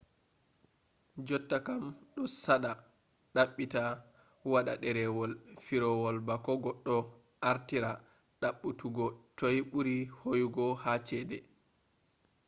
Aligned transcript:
jottakam 1.27 1.83
do 2.15 2.23
sada 2.43 2.71
dabbita 3.35 3.83
wada 4.51 4.73
derewol 4.83 5.31
firawol 5.65 6.17
bako 6.27 6.53
goddo 6.63 6.97
artira 7.51 7.91
dabbutuggo 8.41 9.05
toi 9.37 9.57
buri 9.71 9.97
hooyugo 10.21 10.67
ha 10.83 10.93
chede 11.07 11.37